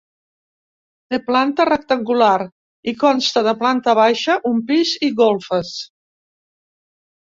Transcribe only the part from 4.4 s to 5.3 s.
un pis i